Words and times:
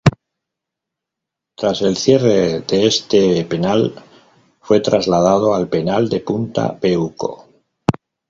Tras 1.55 1.83
el 1.83 1.95
cierre 1.95 2.61
de 2.61 2.87
este 2.87 3.45
penal, 3.45 3.93
fue 4.59 4.79
trasladado 4.79 5.53
al 5.53 5.69
Penal 5.69 6.09
de 6.09 6.21
Punta 6.21 6.75
Peuco. 6.79 7.47